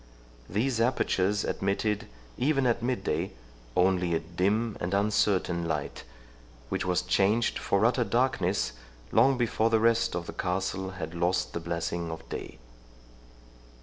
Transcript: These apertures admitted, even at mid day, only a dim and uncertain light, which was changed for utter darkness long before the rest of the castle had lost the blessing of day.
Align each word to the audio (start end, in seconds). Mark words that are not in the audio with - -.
These 0.49 0.81
apertures 0.81 1.43
admitted, 1.43 2.07
even 2.35 2.65
at 2.65 2.81
mid 2.81 3.03
day, 3.03 3.33
only 3.75 4.15
a 4.15 4.19
dim 4.19 4.75
and 4.79 4.95
uncertain 4.95 5.67
light, 5.67 6.05
which 6.69 6.83
was 6.83 7.03
changed 7.03 7.59
for 7.59 7.85
utter 7.85 8.03
darkness 8.03 8.71
long 9.11 9.37
before 9.37 9.69
the 9.69 9.79
rest 9.79 10.15
of 10.15 10.25
the 10.25 10.33
castle 10.33 10.89
had 10.97 11.13
lost 11.13 11.53
the 11.53 11.59
blessing 11.59 12.09
of 12.09 12.27
day. 12.29 12.57